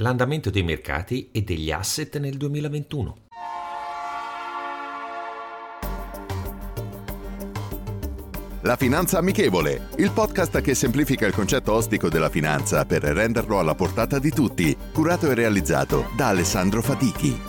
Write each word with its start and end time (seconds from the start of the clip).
L'andamento 0.00 0.50
dei 0.50 0.62
mercati 0.62 1.30
e 1.32 1.40
degli 1.40 1.70
asset 1.70 2.18
nel 2.18 2.36
2021. 2.36 3.16
La 8.60 8.76
Finanza 8.76 9.16
Amichevole, 9.16 9.88
il 9.96 10.10
podcast 10.10 10.60
che 10.60 10.74
semplifica 10.74 11.24
il 11.24 11.32
concetto 11.32 11.72
ostico 11.72 12.10
della 12.10 12.28
finanza 12.28 12.84
per 12.84 13.04
renderlo 13.04 13.58
alla 13.58 13.74
portata 13.74 14.18
di 14.18 14.28
tutti, 14.28 14.76
curato 14.92 15.30
e 15.30 15.34
realizzato 15.34 16.10
da 16.14 16.28
Alessandro 16.28 16.82
Fatichi. 16.82 17.40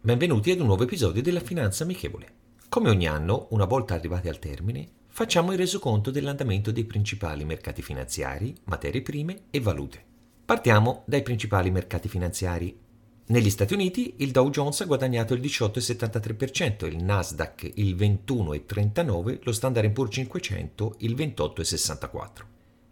Benvenuti 0.00 0.50
ad 0.50 0.58
un 0.58 0.66
nuovo 0.66 0.82
episodio 0.82 1.22
della 1.22 1.38
Finanza 1.38 1.84
Amichevole. 1.84 2.32
Come 2.68 2.88
ogni 2.88 3.06
anno, 3.06 3.46
una 3.50 3.66
volta 3.66 3.94
arrivati 3.94 4.28
al 4.28 4.40
termine, 4.40 4.88
facciamo 5.14 5.52
il 5.52 5.58
resoconto 5.58 6.10
dell'andamento 6.10 6.72
dei 6.72 6.84
principali 6.84 7.44
mercati 7.44 7.82
finanziari, 7.82 8.54
materie 8.64 9.02
prime 9.02 9.42
e 9.50 9.60
valute. 9.60 10.02
Partiamo 10.42 11.02
dai 11.06 11.22
principali 11.22 11.70
mercati 11.70 12.08
finanziari. 12.08 12.74
Negli 13.26 13.50
Stati 13.50 13.74
Uniti 13.74 14.14
il 14.18 14.30
Dow 14.30 14.48
Jones 14.48 14.80
ha 14.80 14.86
guadagnato 14.86 15.34
il 15.34 15.42
18,73%, 15.42 16.86
il 16.86 17.04
Nasdaq 17.04 17.72
il 17.74 17.94
21,39%, 17.94 19.40
lo 19.42 19.52
Standard 19.52 19.90
Poor's 19.90 20.14
500 20.14 20.94
il 21.00 21.14
28,64%. 21.14 22.20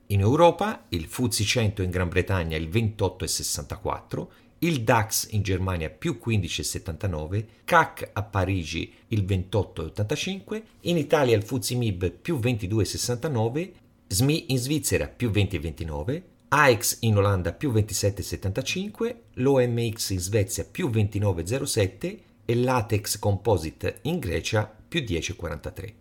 In 0.08 0.20
Europa 0.20 0.84
il 0.90 1.06
FTSE 1.06 1.44
100 1.44 1.82
in 1.82 1.90
Gran 1.90 2.08
Bretagna 2.10 2.58
il 2.58 2.68
28,64%, 2.68 4.26
il 4.62 4.82
DAX 4.82 5.28
in 5.30 5.42
Germania 5.42 5.88
più 5.88 6.20
15,79, 6.22 7.44
CAC 7.64 8.10
a 8.12 8.22
Parigi 8.22 8.92
il 9.08 9.24
28,85, 9.24 10.62
in 10.82 10.98
Italia 10.98 11.36
il 11.36 11.42
FTSE 11.42 11.76
MIB 11.76 12.10
più 12.10 12.38
22,69, 12.38 13.72
SMI 14.06 14.52
in 14.52 14.58
Svizzera 14.58 15.06
più 15.06 15.30
20,29, 15.30 16.22
AEX 16.48 16.98
in 17.00 17.16
Olanda 17.16 17.52
più 17.52 17.72
27,75, 17.72 19.16
l'OMX 19.34 20.10
in 20.10 20.18
Svezia 20.18 20.64
più 20.64 20.88
29,07 20.88 22.18
e 22.44 22.54
l'Atex 22.56 23.18
Composite 23.18 24.00
in 24.02 24.18
Grecia 24.18 24.70
più 24.88 25.00
10,43. 25.00 25.92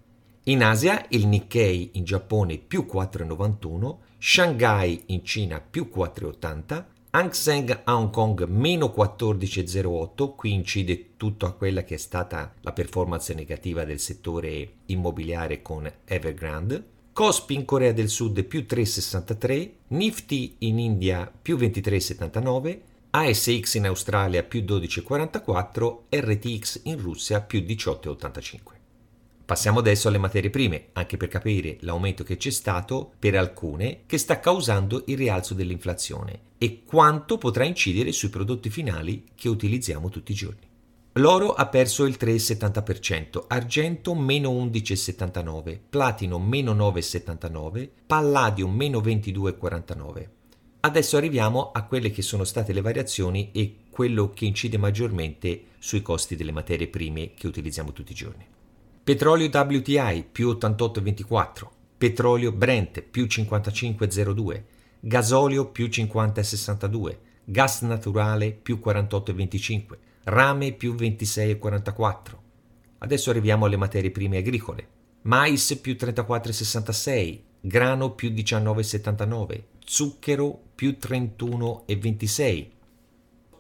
In 0.46 0.64
Asia 0.64 1.06
il 1.10 1.28
Nikkei 1.28 1.92
in 1.94 2.04
Giappone 2.04 2.58
più 2.58 2.88
4,91, 2.92 3.98
Shanghai 4.18 5.04
in 5.08 5.24
Cina 5.24 5.62
più 5.62 5.90
4,80, 5.94 6.86
Hang 7.12 7.32
Seng 7.32 7.82
a 7.86 7.96
Hong 7.96 8.12
Kong 8.12 8.44
meno 8.44 8.94
14,08, 8.96 10.36
qui 10.36 10.54
incide 10.54 11.18
tutto 11.18 11.48
a 11.48 11.54
quella 11.54 11.84
che 11.84 11.96
è 11.96 11.98
stata 11.98 12.54
la 12.62 12.72
performance 12.72 13.34
negativa 13.34 13.84
del 13.84 14.00
settore 14.00 14.74
immobiliare 14.86 15.64
con 15.64 15.92
Evergrande. 16.06 16.84
Kospi 17.12 17.56
in 17.56 17.66
Corea 17.66 17.94
del 17.94 18.10
Sud 18.10 18.44
più 18.44 18.64
3,63, 18.70 19.72
Nifty 19.88 20.58
in 20.60 20.78
India 20.78 21.32
più 21.42 21.58
23,79, 21.58 22.80
ASX 23.10 23.74
in 23.74 23.88
Australia 23.88 24.44
più 24.44 24.62
12,44, 24.62 25.98
RTX 26.10 26.82
in 26.84 27.02
Russia 27.02 27.42
più 27.42 27.62
18,85. 27.62 28.79
Passiamo 29.50 29.80
adesso 29.80 30.08
alle 30.08 30.20
materie 30.20 30.52
prime, 30.52 30.90
anche 30.94 31.18
per 31.18 31.28
capire 31.28 31.78
l'aumento 31.80 32.24
che 32.24 32.38
c'è 32.38 32.52
stato 32.52 33.14
per 33.18 33.36
alcune 33.36 34.02
che 34.06 34.20
sta 34.20 34.40
causando 34.40 35.06
il 35.08 35.18
rialzo 35.18 35.56
dell'inflazione 35.56 36.42
e 36.60 36.84
quanto 36.86 37.40
potrà 37.40 37.64
incidere 37.64 38.12
sui 38.12 38.30
prodotti 38.30 38.70
finali 38.70 39.24
che 39.34 39.50
utilizziamo 39.50 40.10
tutti 40.10 40.34
i 40.34 40.36
giorni. 40.36 40.70
L'oro 41.14 41.56
ha 41.56 41.66
perso 41.66 42.06
il 42.06 42.16
3,70%, 42.20 43.46
argento 43.48 44.14
meno 44.14 44.52
11,79%, 44.52 45.80
platino 45.90 46.38
meno 46.38 46.76
9,79%, 46.76 47.90
palladium 48.06 48.72
meno 48.72 49.00
22,49%. 49.00 50.28
Adesso 50.82 51.18
arriviamo 51.18 51.72
a 51.72 51.86
quelle 51.86 52.12
che 52.12 52.22
sono 52.22 52.44
state 52.44 52.72
le 52.72 52.82
variazioni 52.82 53.50
e 53.52 53.78
quello 53.90 54.30
che 54.30 54.46
incide 54.46 54.78
maggiormente 54.78 55.70
sui 55.80 56.04
costi 56.04 56.36
delle 56.36 56.52
materie 56.52 56.88
prime 56.88 57.34
che 57.34 57.48
utilizziamo 57.48 57.92
tutti 57.92 58.12
i 58.12 58.16
giorni. 58.16 58.58
Petrolio 59.10 59.50
WTI 59.52 60.24
più 60.32 60.52
88,24, 60.52 61.68
petrolio 61.98 62.52
Brent 62.52 63.02
più 63.02 63.24
55,02, 63.24 64.64
gasolio 65.00 65.66
più 65.70 65.88
50,62, 65.88 67.18
gas 67.44 67.82
naturale 67.82 68.52
più 68.52 68.80
48,25, 68.86 69.98
rame 70.26 70.74
più 70.74 70.94
26,44. 70.94 72.18
Adesso 73.00 73.32
arriviamo 73.32 73.66
alle 73.66 73.78
materie 73.78 74.12
prime 74.12 74.38
agricole. 74.38 74.88
Mais 75.24 75.76
più 75.80 75.94
34,66, 75.94 77.40
grano 77.62 78.12
più 78.12 78.30
19,79, 78.30 79.64
zucchero 79.84 80.62
più 80.76 80.98
31,26, 81.02 82.68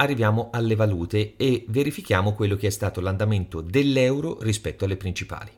arriviamo 0.02 0.50
alle 0.52 0.76
valute 0.76 1.36
e 1.36 1.66
verifichiamo 1.68 2.34
quello 2.34 2.56
che 2.56 2.68
è 2.68 2.70
stato 2.70 3.02
l'andamento 3.02 3.62
dell'euro 3.62 4.38
rispetto 4.42 4.86
alle 4.86 4.96
principali. 4.96 5.52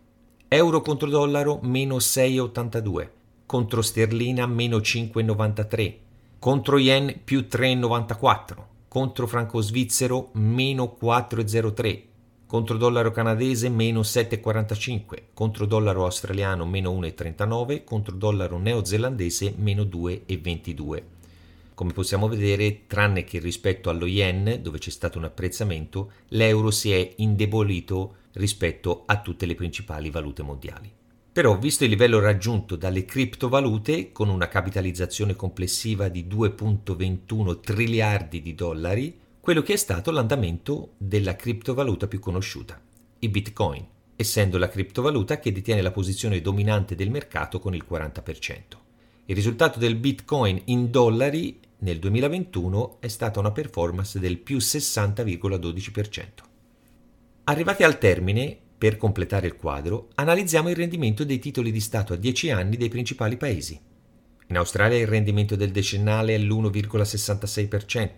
Euro 0.47 0.81
contro 0.81 1.09
dollaro 1.09 1.59
meno 1.61 1.97
6,82, 1.97 3.09
contro 3.45 3.81
sterlina 3.81 4.47
meno 4.47 4.77
5,93, 4.77 5.95
contro 6.39 6.77
yen 6.79 7.21
più 7.23 7.45
3,94, 7.49 8.55
contro 8.87 9.27
franco 9.27 9.61
svizzero 9.61 10.29
meno 10.33 10.97
4,03, 10.99 12.01
contro 12.47 12.77
dollaro 12.77 13.11
canadese 13.11 13.69
meno 13.69 14.01
7,45, 14.01 15.03
contro 15.33 15.65
dollaro 15.67 16.03
australiano 16.03 16.65
meno 16.65 16.91
1,39, 16.91 17.83
contro 17.83 18.15
dollaro 18.15 18.57
neozelandese 18.57 19.53
meno 19.57 19.83
2,22. 19.83 21.10
Come 21.81 21.93
possiamo 21.93 22.27
vedere, 22.27 22.85
tranne 22.85 23.23
che 23.23 23.39
rispetto 23.39 23.89
allo 23.89 24.05
yen, 24.05 24.59
dove 24.61 24.77
c'è 24.77 24.91
stato 24.91 25.17
un 25.17 25.23
apprezzamento, 25.23 26.11
l'euro 26.27 26.69
si 26.69 26.91
è 26.91 27.13
indebolito 27.15 28.17
rispetto 28.33 29.01
a 29.07 29.19
tutte 29.19 29.47
le 29.47 29.55
principali 29.55 30.11
valute 30.11 30.43
mondiali. 30.43 30.93
Però, 31.31 31.57
visto 31.57 31.83
il 31.83 31.89
livello 31.89 32.19
raggiunto 32.19 32.75
dalle 32.75 33.03
criptovalute, 33.03 34.11
con 34.11 34.29
una 34.29 34.47
capitalizzazione 34.47 35.35
complessiva 35.35 36.07
di 36.07 36.27
2.21 36.29 37.59
triliardi 37.61 38.43
di 38.43 38.53
dollari, 38.53 39.19
quello 39.39 39.63
che 39.63 39.73
è 39.73 39.77
stato 39.77 40.11
l'andamento 40.11 40.91
della 40.99 41.35
criptovaluta 41.35 42.05
più 42.05 42.19
conosciuta, 42.19 42.79
i 43.17 43.27
bitcoin, 43.27 43.83
essendo 44.15 44.59
la 44.59 44.69
criptovaluta 44.69 45.39
che 45.39 45.51
detiene 45.51 45.81
la 45.81 45.89
posizione 45.89 46.41
dominante 46.41 46.93
del 46.93 47.09
mercato 47.09 47.57
con 47.57 47.73
il 47.73 47.85
40%. 47.89 48.59
Il 49.25 49.35
risultato 49.35 49.79
del 49.79 49.95
bitcoin 49.95 50.61
in 50.65 50.91
dollari 50.91 51.59
nel 51.81 51.97
2021 51.97 52.97
è 52.99 53.07
stata 53.07 53.39
una 53.39 53.51
performance 53.51 54.19
del 54.19 54.37
più 54.37 54.57
60,12%. 54.57 56.25
Arrivati 57.45 57.83
al 57.83 57.97
termine, 57.97 58.55
per 58.77 58.97
completare 58.97 59.47
il 59.47 59.55
quadro, 59.55 60.09
analizziamo 60.15 60.69
il 60.69 60.75
rendimento 60.75 61.23
dei 61.23 61.39
titoli 61.39 61.71
di 61.71 61.79
Stato 61.79 62.13
a 62.13 62.17
10 62.17 62.51
anni 62.51 62.77
dei 62.77 62.89
principali 62.89 63.35
paesi. 63.35 63.79
In 64.47 64.57
Australia 64.57 64.97
il 64.97 65.07
rendimento 65.07 65.55
del 65.55 65.71
decennale 65.71 66.35
è 66.35 66.37
l'1,66%, 66.37 68.09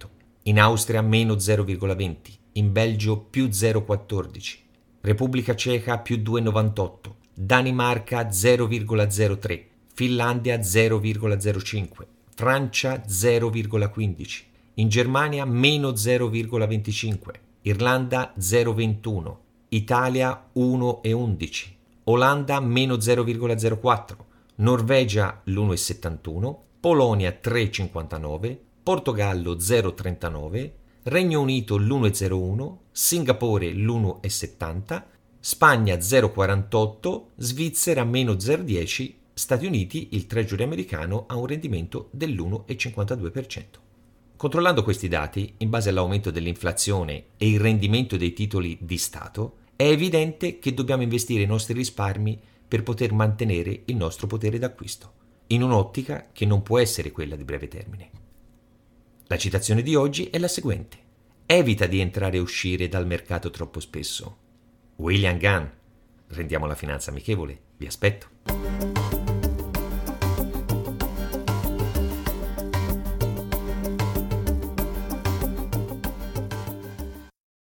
in 0.43 0.59
Austria 0.59 1.01
meno 1.01 1.35
0,20%, 1.35 2.15
in 2.53 2.71
Belgio 2.71 3.19
più 3.19 3.45
0,14%, 3.45 4.57
Repubblica 5.01 5.55
Ceca 5.55 5.99
più 5.99 6.17
2,98%, 6.17 6.89
Danimarca 7.33 8.27
0,03%, 8.27 9.61
Finlandia 9.93 10.57
0,05%, 10.57 12.12
Francia 12.35 13.03
0,15, 13.07 14.43
in 14.75 14.87
Germania 14.87 15.45
meno 15.45 15.91
0,25, 15.91 17.31
Irlanda 17.61 18.33
0,21, 18.37 19.35
Italia 19.69 20.49
1,11, 20.53 21.65
Olanda 22.05 22.59
meno 22.59 22.95
0,04, 22.95 24.15
Norvegia 24.55 25.41
l'1,71, 25.43 26.55
Polonia 26.79 27.37
3,59, 27.41 28.57
Portogallo 28.81 29.55
0,39, 29.55 30.71
Regno 31.03 31.39
Unito 31.39 31.77
l'1,01, 31.77 32.77
Singapore 32.91 33.71
l'1,70, 33.71 35.03
Spagna 35.39 35.95
0,48, 35.95 37.25
Svizzera 37.35 38.03
meno 38.03 38.33
0,10, 38.33 39.13
Stati 39.35 39.65
Uniti 39.65 40.09
il 40.11 40.27
Treasury 40.27 40.63
americano 40.63 41.25
ha 41.27 41.35
un 41.35 41.47
rendimento 41.47 42.09
dell'1,52%. 42.11 43.63
Controllando 44.35 44.83
questi 44.83 45.07
dati, 45.07 45.55
in 45.57 45.69
base 45.71 45.89
all'aumento 45.89 46.29
dell'inflazione 46.29 47.25
e 47.37 47.49
il 47.49 47.59
rendimento 47.59 48.15
dei 48.15 48.33
titoli 48.33 48.77
di 48.79 48.97
Stato, 48.97 49.57
è 49.75 49.85
evidente 49.85 50.59
che 50.59 50.73
dobbiamo 50.75 51.01
investire 51.01 51.41
i 51.41 51.47
nostri 51.47 51.73
risparmi 51.73 52.39
per 52.67 52.83
poter 52.83 53.11
mantenere 53.11 53.81
il 53.85 53.95
nostro 53.95 54.27
potere 54.27 54.59
d'acquisto, 54.59 55.13
in 55.47 55.63
un'ottica 55.63 56.27
che 56.31 56.45
non 56.45 56.61
può 56.61 56.77
essere 56.77 57.11
quella 57.11 57.35
di 57.35 57.43
breve 57.43 57.67
termine. 57.67 58.09
La 59.27 59.37
citazione 59.37 59.81
di 59.81 59.95
oggi 59.95 60.25
è 60.29 60.37
la 60.37 60.47
seguente. 60.47 60.97
Evita 61.47 61.87
di 61.87 61.99
entrare 61.99 62.37
e 62.37 62.41
uscire 62.41 62.87
dal 62.87 63.07
mercato 63.07 63.49
troppo 63.49 63.79
spesso. 63.79 64.37
William 64.97 65.39
Gunn. 65.39 65.65
Rendiamo 66.27 66.67
la 66.67 66.75
finanza 66.75 67.09
amichevole. 67.09 67.59
Vi 67.77 67.87
aspetto. 67.87 69.22